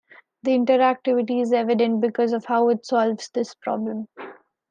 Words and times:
The 0.41 0.57
interactivity 0.57 1.43
is 1.43 1.53
evident 1.53 2.01
because 2.01 2.33
of 2.33 2.45
how 2.45 2.69
it 2.69 2.87
solves 2.87 3.29
this 3.35 3.53
problem. 3.53 4.07